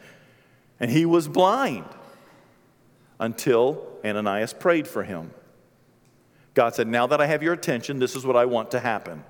[0.80, 1.86] And he was blind
[3.20, 5.32] until Ananias prayed for him.
[6.54, 9.24] God said, Now that I have your attention, this is what I want to happen.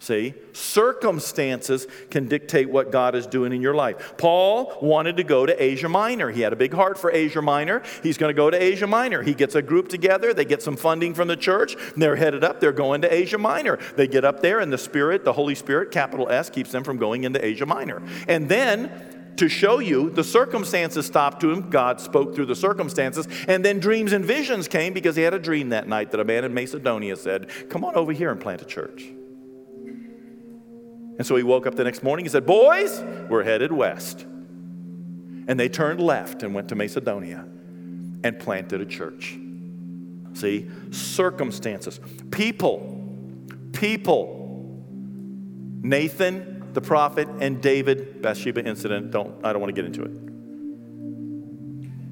[0.00, 4.14] See, circumstances can dictate what God is doing in your life.
[4.16, 6.30] Paul wanted to go to Asia Minor.
[6.30, 7.82] He had a big heart for Asia Minor.
[8.04, 9.24] He's going to go to Asia Minor.
[9.24, 12.60] He gets a group together, they get some funding from the church, they're headed up,
[12.60, 13.78] they're going to Asia Minor.
[13.96, 16.98] They get up there, and the Spirit, the Holy Spirit, capital S, keeps them from
[16.98, 18.00] going into Asia Minor.
[18.28, 21.70] And then to show you the circumstances stopped to him.
[21.70, 23.26] God spoke through the circumstances.
[23.46, 26.24] And then dreams and visions came because he had a dream that night that a
[26.24, 29.12] man in Macedonia said, Come on over here and plant a church.
[31.18, 34.22] And so he woke up the next morning and said, Boys, we're headed west.
[34.22, 37.44] And they turned left and went to Macedonia
[38.24, 39.36] and planted a church.
[40.34, 42.00] See, circumstances,
[42.30, 43.04] people,
[43.72, 44.36] people.
[45.80, 49.10] Nathan, the prophet, and David, Bathsheba incident.
[49.10, 50.28] Don't I don't want to get into it.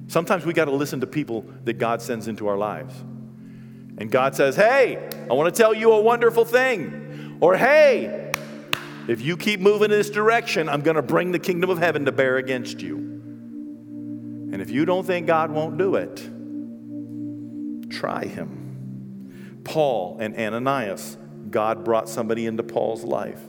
[0.08, 2.94] Sometimes we got to listen to people that God sends into our lives.
[3.98, 7.38] And God says, Hey, I want to tell you a wonderful thing.
[7.40, 8.25] Or, Hey,
[9.08, 12.04] if you keep moving in this direction, I'm going to bring the kingdom of heaven
[12.06, 12.96] to bear against you.
[12.96, 16.16] And if you don't think God won't do it,
[17.90, 19.60] try him.
[19.64, 21.18] Paul and Ananias,
[21.50, 23.40] God brought somebody into Paul's life.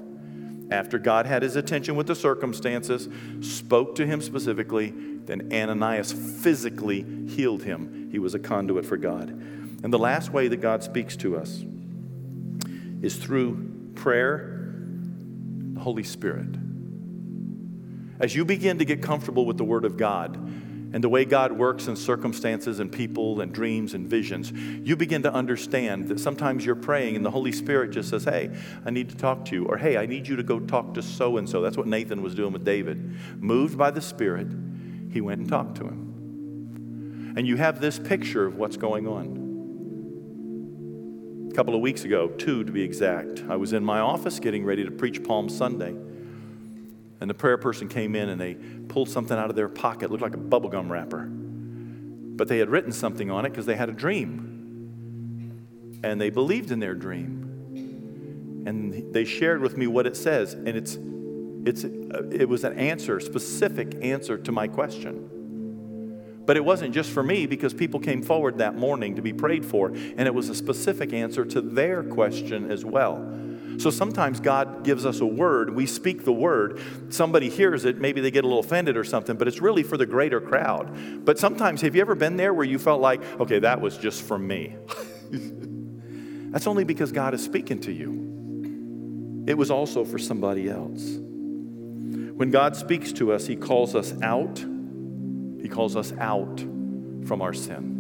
[0.70, 3.08] After God had his attention with the circumstances,
[3.42, 8.10] spoke to him specifically, then Ananias physically healed him.
[8.12, 9.30] He was a conduit for God.
[9.30, 11.64] And the last way that God speaks to us
[13.02, 14.57] is through prayer
[15.88, 16.50] Holy Spirit.
[18.20, 21.54] As you begin to get comfortable with the Word of God and the way God
[21.54, 26.66] works in circumstances and people and dreams and visions, you begin to understand that sometimes
[26.66, 28.54] you're praying and the Holy Spirit just says, Hey,
[28.86, 29.66] I need to talk to you.
[29.66, 31.62] Or, Hey, I need you to go talk to so and so.
[31.62, 33.16] That's what Nathan was doing with David.
[33.42, 34.50] Moved by the Spirit,
[35.10, 37.34] he went and talked to him.
[37.38, 39.47] And you have this picture of what's going on
[41.58, 44.86] couple of weeks ago, two to be exact, I was in my office getting ready
[44.86, 45.96] to preach Palm Sunday.
[47.20, 48.54] And the prayer person came in and they
[48.90, 51.26] pulled something out of their pocket, it looked like a bubblegum wrapper.
[51.26, 56.00] But they had written something on it because they had a dream.
[56.04, 58.64] And they believed in their dream.
[58.68, 60.54] And they shared with me what it says.
[60.54, 61.00] And it's,
[61.66, 65.28] it's, uh, it was an answer, specific answer to my question.
[66.48, 69.66] But it wasn't just for me because people came forward that morning to be prayed
[69.66, 73.18] for, and it was a specific answer to their question as well.
[73.80, 78.22] So sometimes God gives us a word, we speak the word, somebody hears it, maybe
[78.22, 81.26] they get a little offended or something, but it's really for the greater crowd.
[81.26, 84.24] But sometimes, have you ever been there where you felt like, okay, that was just
[84.24, 84.78] for me?
[86.52, 89.44] That's only because God is speaking to you.
[89.48, 91.04] It was also for somebody else.
[91.18, 94.64] When God speaks to us, He calls us out
[95.68, 96.62] he calls us out
[97.26, 97.98] from our sin.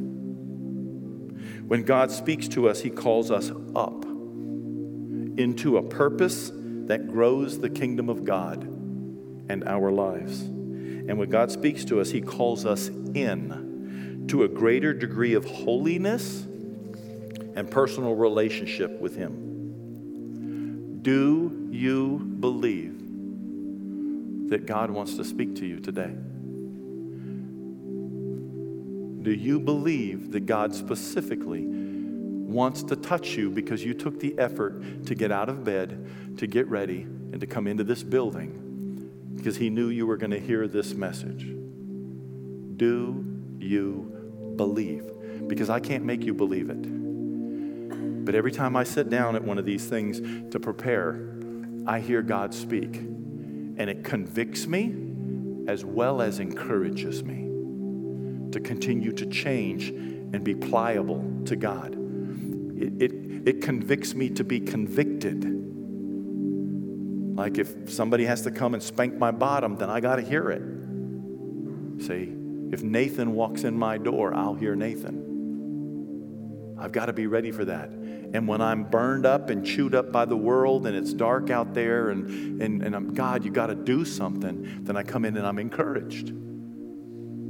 [1.67, 7.69] When God speaks to us, He calls us up into a purpose that grows the
[7.69, 10.43] kingdom of God and our lives.
[10.43, 15.43] And when God speaks to us, He calls us in to a greater degree of
[15.43, 16.43] holiness
[17.53, 21.01] and personal relationship with Him.
[21.01, 22.93] Do you believe
[24.51, 26.15] that God wants to speak to you today?
[29.27, 35.05] Do you believe that God specifically wants to touch you because you took the effort
[35.05, 39.57] to get out of bed, to get ready, and to come into this building because
[39.57, 41.43] He knew you were going to hear this message?
[42.77, 43.25] Do
[43.59, 45.03] you believe?
[45.45, 48.23] Because I can't make you believe it.
[48.23, 50.21] But every time I sit down at one of these things
[50.51, 51.35] to prepare,
[51.85, 52.95] I hear God speak.
[52.95, 57.46] And it convicts me as well as encourages me
[58.57, 61.95] to continue to change and be pliable to God.
[62.75, 63.11] It, it,
[63.47, 65.45] it convicts me to be convicted.
[67.37, 70.49] Like if somebody has to come and spank my bottom, then I got to hear
[70.49, 70.63] it.
[72.03, 72.33] See,
[72.71, 75.25] if Nathan walks in my door, I'll hear Nathan.
[76.79, 77.89] I've got to be ready for that.
[77.89, 81.73] And when I'm burned up and chewed up by the world and it's dark out
[81.73, 85.37] there and, and, and I'm, God, you got to do something, then I come in
[85.37, 86.33] and I'm encouraged.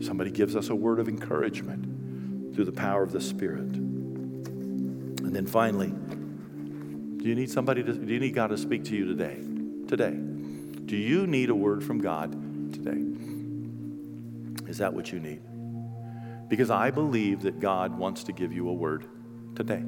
[0.02, 3.76] Somebody gives us a word of encouragement through the power of the Spirit.
[3.76, 5.93] And then finally,
[7.18, 9.39] do you need somebody to, do you need God to speak to you today?
[9.88, 10.18] Today.
[10.86, 12.32] Do you need a word from God
[12.74, 13.04] today?
[14.70, 15.41] Is that what you need?
[16.48, 19.06] Because I believe that God wants to give you a word
[19.56, 19.84] today.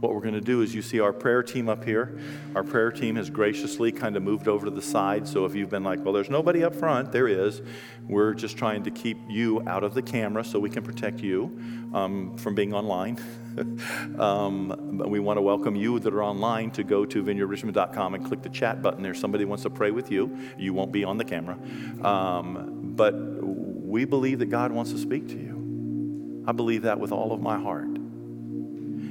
[0.00, 2.18] What we're going to do is you see our prayer team up here.
[2.54, 5.26] Our prayer team has graciously kind of moved over to the side.
[5.26, 7.62] So if you've been like, well, there's nobody up front, there is.
[8.06, 11.58] We're just trying to keep you out of the camera so we can protect you
[11.94, 13.18] um, from being online.
[14.18, 18.42] um, we want to welcome you that are online to go to vineyardrichmond.com and click
[18.42, 19.14] the chat button there.
[19.14, 20.36] Somebody wants to pray with you.
[20.58, 21.58] You won't be on the camera.
[22.02, 26.44] Um, but we believe that God wants to speak to you.
[26.46, 27.95] I believe that with all of my heart.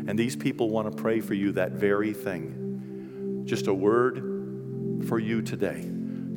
[0.08, 3.44] And these people want to pray for you that very thing.
[3.46, 5.84] Just a word for you today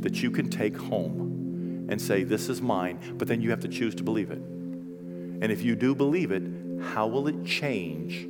[0.00, 3.68] that you can take home and say, This is mine, but then you have to
[3.68, 4.38] choose to believe it.
[4.38, 6.42] And if you do believe it,
[6.82, 8.26] how will it change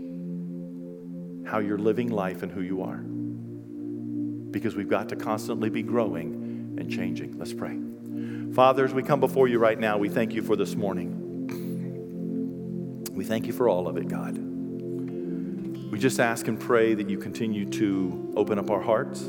[1.46, 2.98] how you're living life and who you are?
[4.50, 7.38] Because we've got to constantly be growing and changing.
[7.38, 7.78] Let's pray.
[8.54, 11.14] Father, as we come before you right now, we thank you for this morning.
[13.12, 14.57] We thank you for all of it, God.
[15.98, 19.20] We just ask and pray that you continue to open up our hearts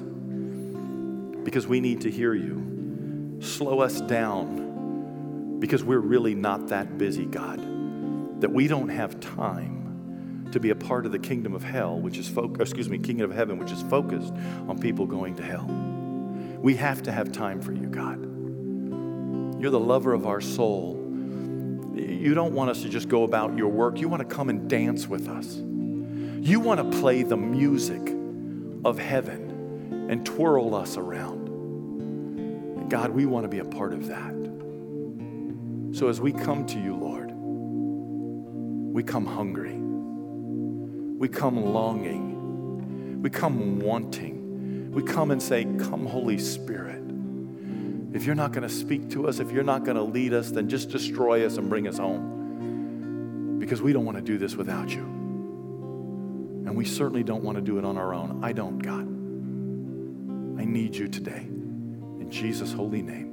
[1.43, 3.39] because we need to hear you.
[3.41, 7.59] Slow us down because we're really not that busy, God,
[8.41, 12.19] that we don't have time to be a part of the kingdom of hell, which
[12.19, 14.35] is focused, excuse me, kingdom of heaven, which is focused
[14.67, 15.65] on people going to hell.
[16.61, 18.21] We have to have time for you, God.
[19.59, 20.97] You're the lover of our soul.
[21.95, 23.99] You don't want us to just go about your work.
[23.99, 25.63] You want to come and dance with us.
[26.41, 28.15] You want to play the music
[28.85, 31.49] of heaven and twirl us around.
[31.49, 34.33] And God, we want to be a part of that.
[35.97, 37.29] So as we come to you, Lord,
[38.93, 39.75] we come hungry.
[39.75, 43.21] We come longing.
[43.21, 44.91] We come wanting.
[44.91, 47.03] We come and say, Come, Holy Spirit.
[48.13, 50.51] If you're not going to speak to us, if you're not going to lead us,
[50.51, 53.57] then just destroy us and bring us home.
[53.59, 55.18] Because we don't want to do this without you.
[56.69, 58.43] And we certainly don't want to do it on our own.
[58.43, 59.01] I don't, God.
[60.61, 61.47] I need you today.
[61.47, 63.28] In Jesus' holy name.